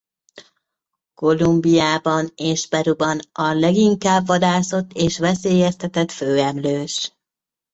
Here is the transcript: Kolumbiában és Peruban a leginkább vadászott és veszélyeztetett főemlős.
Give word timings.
Kolumbiában 1.13 2.29
és 2.35 2.67
Peruban 2.67 3.19
a 3.31 3.51
leginkább 3.53 4.25
vadászott 4.25 4.91
és 4.93 5.19
veszélyeztetett 5.19 6.11
főemlős. 6.11 7.11